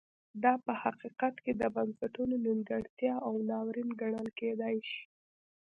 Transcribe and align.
دا 0.43 0.53
په 0.65 0.73
حقیقت 0.83 1.35
کې 1.43 1.51
د 1.61 1.63
بنسټونو 1.75 2.35
نیمګړتیا 2.45 3.13
او 3.27 3.33
ناورین 3.49 3.89
ګڼل 4.01 4.27
کېدای 4.39 4.77
شي. 4.89 5.01